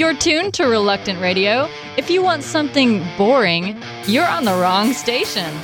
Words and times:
You're 0.00 0.14
tuned 0.14 0.54
to 0.54 0.64
Reluctant 0.64 1.20
Radio. 1.20 1.68
If 1.98 2.08
you 2.08 2.22
want 2.22 2.42
something 2.42 3.06
boring, 3.18 3.76
you're 4.06 4.26
on 4.26 4.46
the 4.46 4.54
wrong 4.54 4.94
station. 4.94 5.54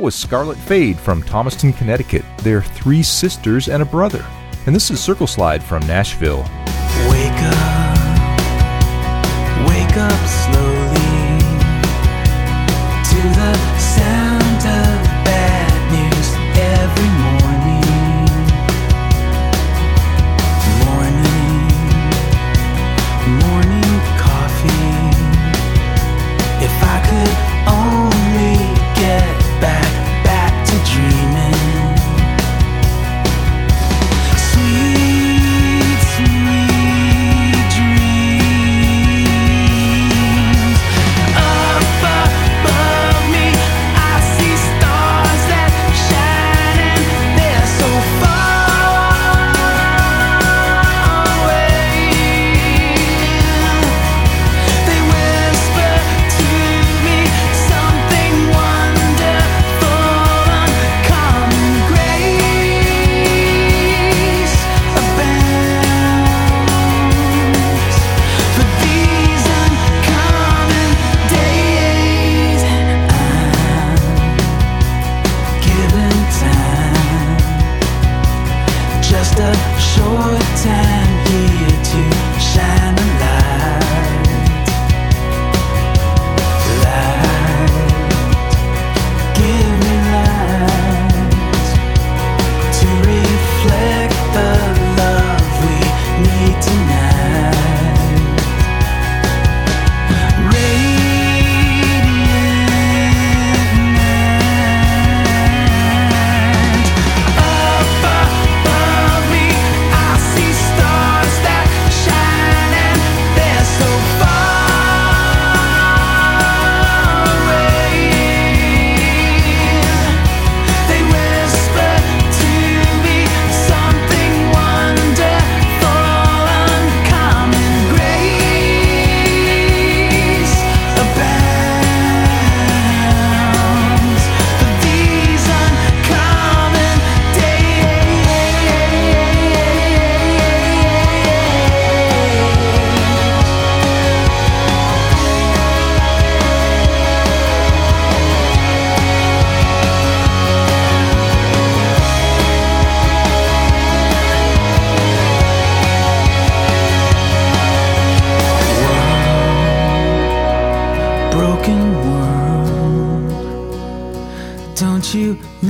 Was 0.00 0.14
Scarlet 0.14 0.56
Fade 0.58 0.98
from 0.98 1.22
Thomaston, 1.22 1.72
Connecticut. 1.72 2.24
They're 2.38 2.62
three 2.62 3.02
sisters 3.02 3.68
and 3.68 3.82
a 3.82 3.86
brother. 3.86 4.24
And 4.66 4.74
this 4.74 4.90
is 4.90 5.00
Circle 5.00 5.26
Slide 5.26 5.62
from 5.62 5.86
Nashville. 5.86 6.42
Wake 7.10 7.42
up, 7.42 7.98
wake 9.68 9.96
up 9.96 10.28
slowly 10.28 10.63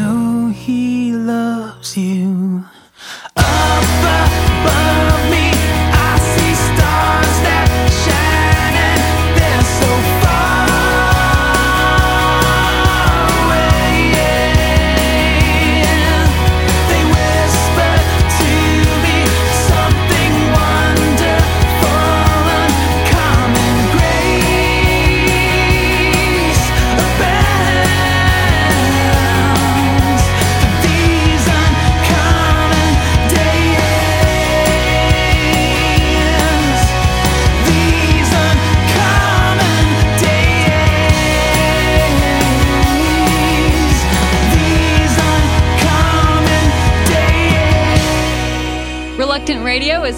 know 0.05 0.49
he 0.49 1.13
loves 1.13 1.97
you. 1.97 2.63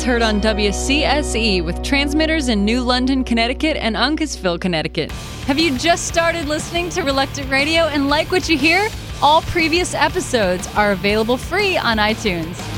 heard 0.07 0.23
on 0.23 0.41
WCSE 0.41 1.65
with 1.65 1.83
transmitters 1.83 2.49
in 2.49 2.65
New 2.65 2.81
London, 2.81 3.25
Connecticut 3.25 3.77
and 3.77 3.97
Uncasville, 3.97 4.61
Connecticut. 4.61 5.11
Have 5.49 5.59
you 5.59 5.77
just 5.79 6.07
started 6.07 6.47
listening 6.47 6.91
to 6.91 7.03
Reluctant 7.03 7.51
Radio 7.51 7.87
and 7.87 8.09
like 8.09 8.31
what 8.31 8.49
you 8.49 8.57
hear? 8.57 8.89
All 9.21 9.43
previous 9.43 9.95
episodes 9.95 10.69
are 10.77 10.93
available 10.93 11.37
free 11.37 11.77
on 11.77 11.97
iTunes. 11.97 12.76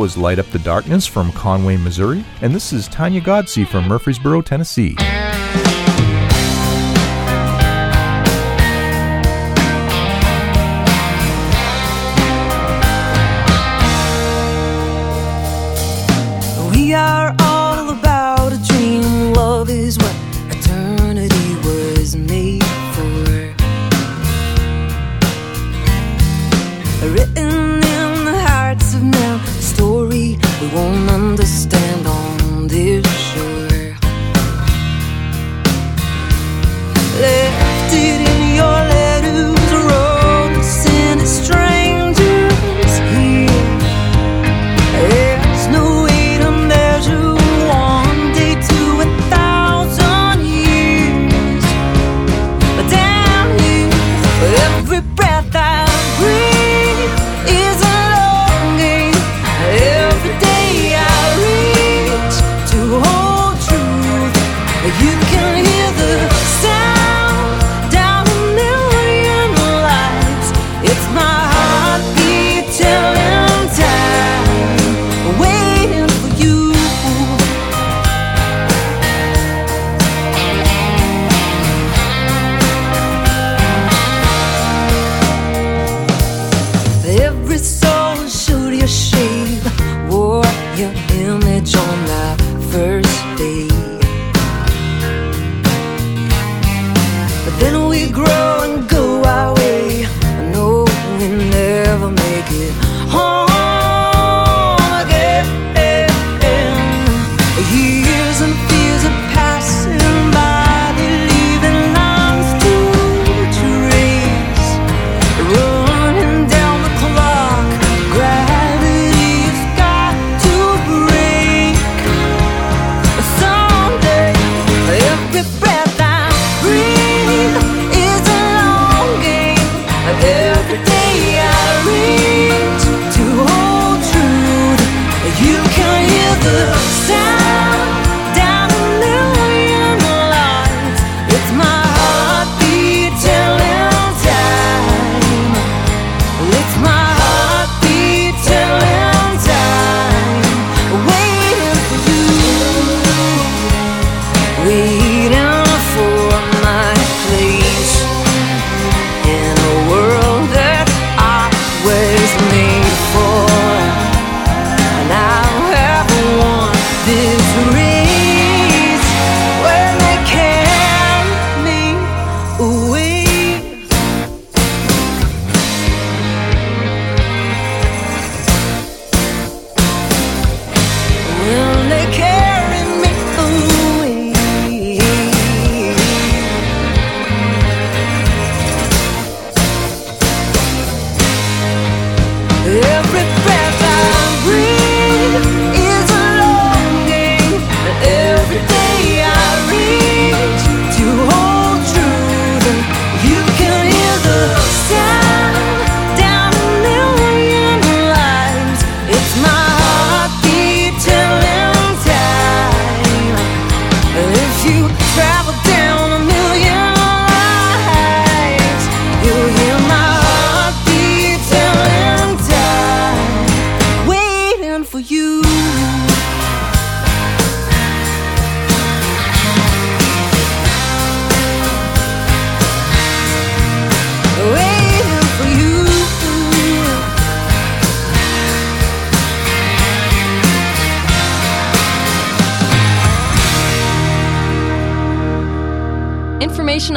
was 0.00 0.16
Light 0.16 0.38
Up 0.38 0.46
the 0.46 0.58
Darkness 0.60 1.06
from 1.06 1.30
Conway, 1.32 1.76
Missouri, 1.76 2.24
and 2.40 2.54
this 2.54 2.72
is 2.72 2.88
Tanya 2.88 3.20
Godsey 3.20 3.68
from 3.68 3.86
Murfreesboro, 3.86 4.40
Tennessee. 4.40 4.96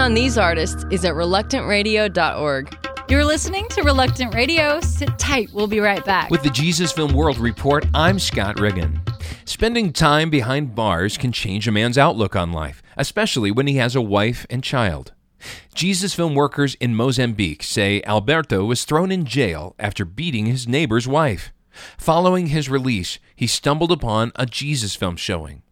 On 0.04 0.14
these 0.14 0.38
artists 0.38 0.84
is 0.92 1.06
at 1.06 1.14
reluctantradio.org. 1.14 2.78
You're 3.08 3.24
listening 3.24 3.66
to 3.70 3.84
Reluctant 3.84 4.36
Radio. 4.36 4.82
Sit 4.82 5.18
tight, 5.18 5.50
we'll 5.54 5.66
be 5.66 5.80
right 5.80 6.04
back. 6.04 6.30
With 6.30 6.44
the 6.44 6.50
Jesus 6.50 6.92
Film 6.92 7.14
World 7.14 7.38
Report, 7.38 7.86
I'm 7.94 8.20
Scott 8.20 8.60
Riggin. 8.60 9.00
Spending 9.46 9.94
time 9.94 10.30
behind 10.30 10.76
bars 10.76 11.18
can 11.18 11.32
change 11.32 11.70
a 11.70 11.72
man's 11.72 11.98
outlook 11.98 12.36
on 12.36 12.52
life, 12.52 12.84
especially 12.98 13.50
when 13.50 13.66
he 13.66 13.78
has 13.78 13.96
a 13.96 14.02
wife 14.02 14.46
and 14.50 14.62
child. 14.62 15.14
Jesus 15.74 16.14
Film 16.14 16.36
workers 16.36 16.76
in 16.76 16.96
Mozambique 16.96 17.64
say 17.64 18.02
Alberto 18.04 18.66
was 18.66 18.84
thrown 18.84 19.10
in 19.10 19.24
jail 19.24 19.74
after 19.80 20.04
beating 20.04 20.48
his 20.48 20.68
neighbor's 20.68 21.08
wife. 21.08 21.54
Following 21.98 22.48
his 22.48 22.70
release, 22.70 23.20
he 23.38 23.48
stumbled 23.48 23.92
upon 23.92 24.34
a 24.36 24.46
Jesus 24.46 24.96
Film 24.96 25.16
showing. 25.16 25.62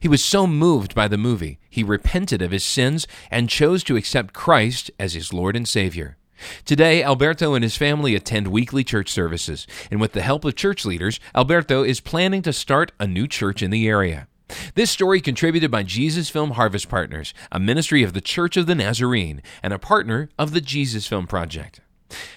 He 0.00 0.08
was 0.08 0.24
so 0.24 0.46
moved 0.46 0.94
by 0.94 1.08
the 1.08 1.18
movie, 1.18 1.58
he 1.68 1.82
repented 1.82 2.42
of 2.42 2.50
his 2.50 2.64
sins 2.64 3.06
and 3.30 3.48
chose 3.48 3.82
to 3.84 3.96
accept 3.96 4.34
Christ 4.34 4.90
as 4.98 5.14
his 5.14 5.32
Lord 5.32 5.56
and 5.56 5.68
Savior. 5.68 6.16
Today, 6.64 7.02
Alberto 7.02 7.54
and 7.54 7.62
his 7.62 7.76
family 7.76 8.14
attend 8.14 8.48
weekly 8.48 8.82
church 8.82 9.10
services, 9.10 9.66
and 9.90 10.00
with 10.00 10.12
the 10.12 10.22
help 10.22 10.44
of 10.44 10.56
church 10.56 10.84
leaders, 10.84 11.20
Alberto 11.34 11.82
is 11.82 12.00
planning 12.00 12.42
to 12.42 12.52
start 12.52 12.92
a 12.98 13.06
new 13.06 13.28
church 13.28 13.62
in 13.62 13.70
the 13.70 13.86
area. 13.86 14.26
This 14.74 14.90
story 14.90 15.20
contributed 15.20 15.70
by 15.70 15.82
Jesus 15.82 16.28
Film 16.28 16.52
Harvest 16.52 16.88
Partners, 16.88 17.34
a 17.52 17.60
ministry 17.60 18.02
of 18.02 18.14
the 18.14 18.20
Church 18.20 18.56
of 18.56 18.66
the 18.66 18.74
Nazarene 18.74 19.42
and 19.62 19.72
a 19.72 19.78
partner 19.78 20.28
of 20.38 20.52
the 20.52 20.60
Jesus 20.60 21.06
Film 21.06 21.26
Project. 21.26 21.80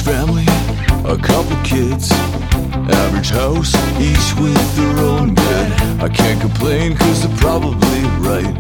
Family, 0.04 0.46
a 1.06 1.16
couple 1.16 1.56
kids. 1.64 2.12
Average 2.12 3.30
house, 3.30 3.74
each 4.00 4.34
with 4.42 4.76
their 4.76 4.98
own 5.06 5.36
bed. 5.36 6.02
I 6.02 6.10
can't 6.10 6.42
complain 6.42 6.98
cause 6.98 7.22
they're 7.22 7.38
probably 7.38 8.02
right. 8.18 8.52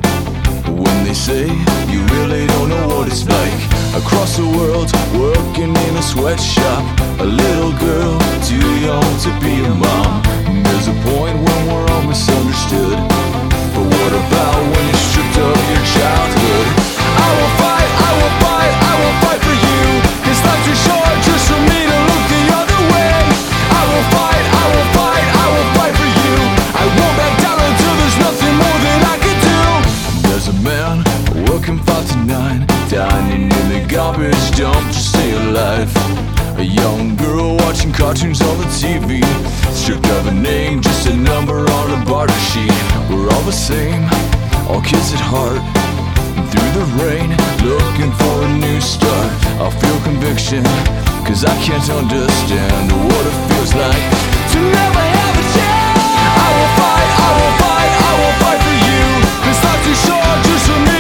When 0.69 1.03
they 1.03 1.15
say 1.15 1.47
you 1.89 2.05
really 2.13 2.45
don't 2.45 2.69
know 2.69 2.87
what 2.89 3.07
it's 3.07 3.27
like. 3.27 3.57
Across 3.95 4.37
the 4.37 4.45
world, 4.45 4.91
working 5.17 5.75
in 5.75 5.97
a 5.97 6.03
sweatshop. 6.03 6.83
A 7.19 7.25
little 7.25 7.73
girl, 7.73 8.19
too 8.45 8.69
young 8.79 9.11
to 9.25 9.29
be 9.41 9.65
a 9.65 9.73
mom. 9.73 10.21
There's 10.63 10.87
a 10.87 10.97
point 11.09 11.37
when 11.41 11.59
we're 11.67 11.87
all 11.89 12.03
misunderstood. 12.03 12.97
But 13.73 13.85
what 13.89 14.13
about 14.13 14.57
when 14.71 14.83
you're 14.85 15.05
stripped 15.09 15.37
of 15.37 15.57
your 15.73 15.85
childhood? 15.95 16.81
Working 31.49 31.79
five 31.79 32.07
to 32.11 32.17
nine, 32.25 32.65
dining 32.89 33.43
in 33.43 33.65
the 33.73 33.85
garbage 33.87 34.51
dump 34.57 34.85
to 34.87 34.99
stay 34.99 35.31
alive. 35.31 35.91
A 36.57 36.63
young 36.63 37.15
girl 37.15 37.55
watching 37.57 37.91
cartoons 37.91 38.41
on 38.41 38.57
the 38.57 38.69
TV, 38.81 39.23
stripped 39.73 40.07
of 40.17 40.27
a 40.27 40.33
name, 40.33 40.81
just 40.81 41.07
a 41.07 41.15
number 41.15 41.59
on 41.59 41.87
a 42.01 42.05
barter 42.05 42.41
sheet. 42.51 42.73
We're 43.09 43.29
all 43.31 43.45
the 43.47 43.55
same, 43.55 44.03
all 44.67 44.81
kids 44.81 45.13
at 45.13 45.23
heart. 45.23 45.61
Through 46.51 46.71
the 46.75 46.87
rain, 46.99 47.29
looking 47.63 48.11
for 48.19 48.35
a 48.43 48.49
new 48.59 48.81
start. 48.81 49.31
I 49.63 49.69
feel 49.79 49.97
conviction, 50.03 50.63
cause 51.25 51.45
I 51.45 51.55
can't 51.63 51.87
understand 51.89 52.91
what 53.07 53.23
it 53.23 53.37
feels 53.47 53.73
like 53.73 54.05
to 54.51 54.59
never 54.59 55.03
have 55.15 55.35
a 55.39 55.45
chance. 55.55 56.01
I 56.43 56.47
will 56.55 56.71
fight, 56.75 57.09
I 57.25 57.29
will 57.39 57.55
fight, 57.63 57.91
I 58.09 58.11
will 58.19 58.35
fight 58.43 58.59
for 58.67 58.77
you. 58.89 59.03
Cause 59.47 59.59
life's 59.63 59.85
too 59.87 59.97
short 60.05 60.37
just 60.45 60.65
for 60.67 60.90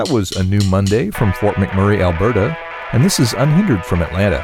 That 0.00 0.08
was 0.10 0.30
a 0.32 0.42
new 0.42 0.60
Monday 0.70 1.10
from 1.10 1.30
Fort 1.34 1.56
McMurray, 1.56 2.00
Alberta, 2.00 2.56
and 2.94 3.04
this 3.04 3.20
is 3.20 3.34
Unhindered 3.34 3.84
from 3.84 4.00
Atlanta. 4.00 4.42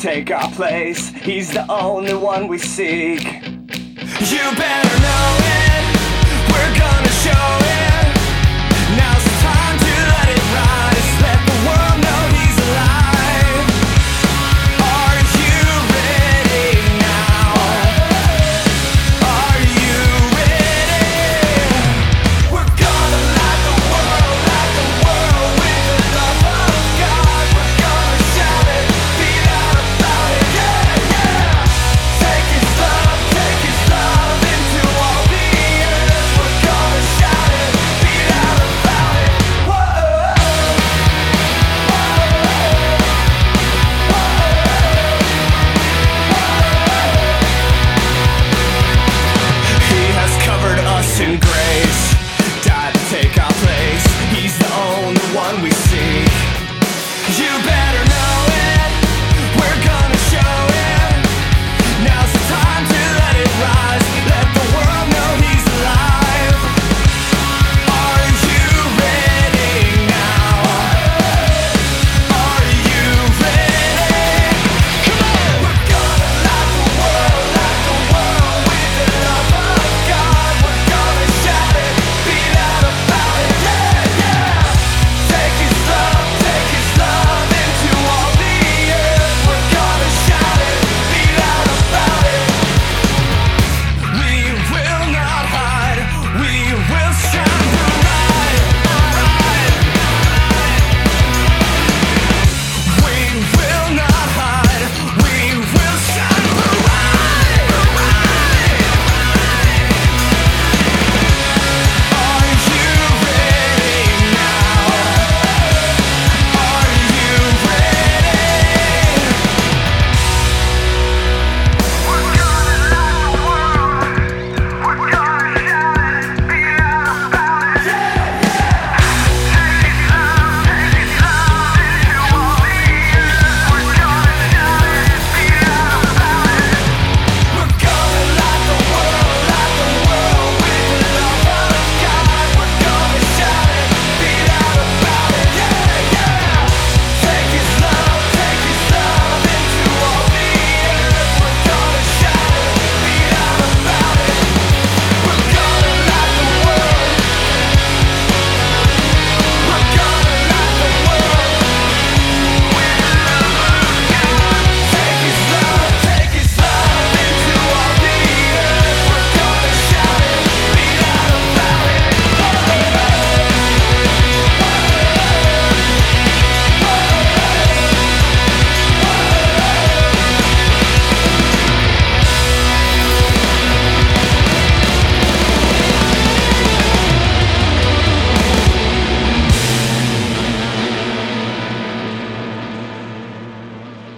take 0.00 0.30
our 0.30 0.50
place. 0.52 1.10
He's 1.10 1.52
the 1.52 1.70
only 1.70 2.14
one 2.14 2.48
we 2.48 2.56
seek. 2.56 3.22
You 3.22 4.44
better 4.56 4.96
know 5.06 5.28
it. 5.60 5.84
We're 6.50 6.74
gonna 6.78 7.14
show 7.24 7.46
it. 7.84 8.06
Now's 8.96 9.24
the 9.28 9.36
time 9.44 9.76
to 9.78 9.92
let 10.12 10.28
it 10.36 10.44
rise. 10.56 11.08
Let 11.20 11.38
the 11.46 11.68
world. 11.68 11.99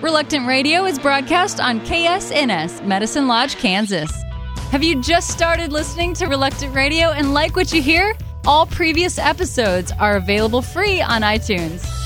Reluctant 0.02 0.48
Radio 0.48 0.84
is 0.84 0.98
broadcast 0.98 1.60
on 1.60 1.78
KSNS, 1.82 2.84
Medicine 2.84 3.28
Lodge, 3.28 3.54
Kansas. 3.54 4.10
Have 4.72 4.82
you 4.82 5.00
just 5.00 5.30
started 5.30 5.70
listening 5.70 6.12
to 6.14 6.26
Reluctant 6.26 6.74
Radio 6.74 7.10
and 7.10 7.32
like 7.32 7.54
what 7.54 7.72
you 7.72 7.80
hear? 7.80 8.12
All 8.44 8.66
previous 8.66 9.16
episodes 9.16 9.92
are 10.00 10.16
available 10.16 10.60
free 10.60 11.00
on 11.00 11.22
iTunes. 11.22 12.01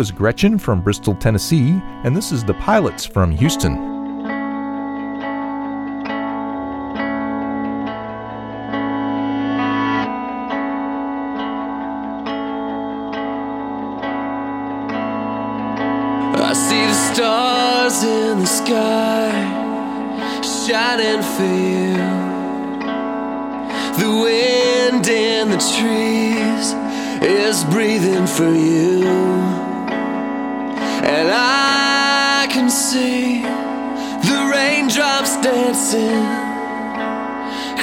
was 0.00 0.10
Gretchen 0.10 0.56
from 0.56 0.80
Bristol, 0.80 1.14
Tennessee, 1.14 1.78
and 2.04 2.16
this 2.16 2.32
is 2.32 2.42
The 2.42 2.54
Pilots 2.54 3.04
from 3.04 3.30
Houston. 3.32 3.76
I 16.34 16.52
see 16.54 16.86
the 16.86 16.94
stars 17.12 18.02
in 18.02 18.38
the 18.38 18.46
sky, 18.46 19.30
shining 20.40 21.22
for 21.22 21.42
you. 21.42 21.69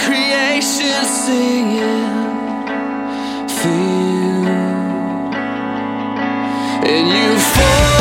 creation 0.05 1.03
singing 1.05 2.05
for 3.57 3.69
you, 3.69 4.45
and 6.85 7.07
you 7.09 7.39
fall. 7.39 7.96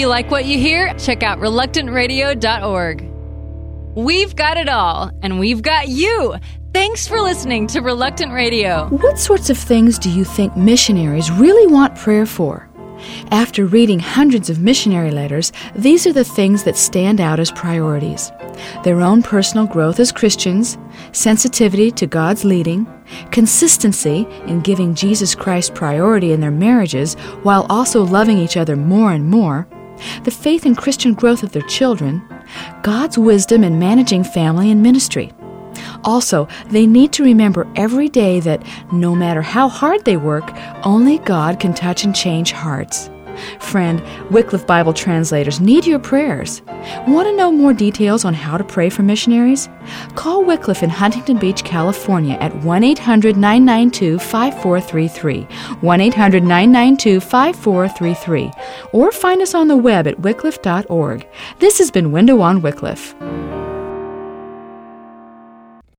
You 0.00 0.08
like 0.08 0.30
what 0.30 0.46
you 0.46 0.58
hear, 0.58 0.92
check 0.94 1.22
out 1.22 1.38
reluctantradio.org. 1.38 3.04
We've 3.94 4.34
got 4.34 4.56
it 4.56 4.68
all, 4.68 5.10
and 5.22 5.38
we've 5.38 5.62
got 5.62 5.88
you. 5.88 6.34
Thanks 6.72 7.06
for 7.06 7.20
listening 7.20 7.66
to 7.68 7.80
Reluctant 7.80 8.32
Radio. 8.32 8.86
What 8.88 9.18
sorts 9.18 9.50
of 9.50 9.58
things 9.58 9.98
do 9.98 10.08
you 10.08 10.24
think 10.24 10.56
missionaries 10.56 11.30
really 11.30 11.66
want 11.70 11.96
prayer 11.96 12.24
for? 12.24 12.66
After 13.30 13.66
reading 13.66 13.98
hundreds 13.98 14.48
of 14.48 14.60
missionary 14.60 15.10
letters, 15.10 15.52
these 15.74 16.06
are 16.06 16.12
the 16.12 16.24
things 16.24 16.64
that 16.64 16.76
stand 16.76 17.20
out 17.20 17.40
as 17.40 17.50
priorities 17.52 18.32
their 18.84 19.00
own 19.00 19.22
personal 19.22 19.66
growth 19.66 19.98
as 19.98 20.12
Christians, 20.12 20.76
sensitivity 21.12 21.90
to 21.92 22.06
God's 22.06 22.44
leading, 22.44 22.86
consistency 23.30 24.26
in 24.46 24.60
giving 24.60 24.94
Jesus 24.94 25.34
Christ 25.34 25.74
priority 25.74 26.32
in 26.32 26.40
their 26.40 26.50
marriages 26.50 27.14
while 27.42 27.66
also 27.70 28.04
loving 28.04 28.36
each 28.36 28.58
other 28.58 28.76
more 28.76 29.12
and 29.12 29.26
more, 29.26 29.66
the 30.24 30.30
faith 30.30 30.66
and 30.66 30.76
Christian 30.76 31.14
growth 31.14 31.42
of 31.42 31.52
their 31.52 31.62
children, 31.62 32.22
God's 32.82 33.18
wisdom 33.18 33.64
in 33.64 33.78
managing 33.78 34.24
family 34.24 34.70
and 34.70 34.82
ministry. 34.82 35.32
Also, 36.04 36.48
they 36.66 36.86
need 36.86 37.12
to 37.12 37.22
remember 37.22 37.66
every 37.76 38.08
day 38.08 38.40
that 38.40 38.62
no 38.92 39.14
matter 39.14 39.42
how 39.42 39.68
hard 39.68 40.04
they 40.04 40.16
work, 40.16 40.50
only 40.84 41.18
God 41.18 41.60
can 41.60 41.74
touch 41.74 42.04
and 42.04 42.14
change 42.14 42.52
hearts. 42.52 43.10
Friend, 43.60 44.02
Wycliffe 44.30 44.66
Bible 44.66 44.92
translators 44.92 45.60
need 45.60 45.86
your 45.86 45.98
prayers. 45.98 46.62
Want 47.06 47.28
to 47.28 47.36
know 47.36 47.50
more 47.52 47.72
details 47.72 48.24
on 48.24 48.34
how 48.34 48.56
to 48.56 48.64
pray 48.64 48.90
for 48.90 49.02
missionaries? 49.02 49.68
Call 50.14 50.44
Wycliffe 50.44 50.82
in 50.82 50.90
Huntington 50.90 51.38
Beach, 51.38 51.64
California 51.64 52.34
at 52.40 52.54
1 52.64 52.84
800 52.84 53.36
992 53.36 54.18
5433. 54.18 55.42
1 55.80 56.00
800 56.00 56.42
992 56.42 57.20
5433. 57.20 58.50
Or 58.92 59.12
find 59.12 59.42
us 59.42 59.54
on 59.54 59.68
the 59.68 59.76
web 59.76 60.06
at 60.06 60.20
wycliffe.org. 60.20 61.26
This 61.58 61.78
has 61.78 61.90
been 61.90 62.12
Window 62.12 62.40
on 62.40 62.62
Wycliffe. 62.62 63.14